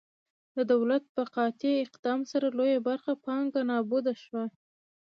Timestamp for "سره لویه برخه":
2.31-3.11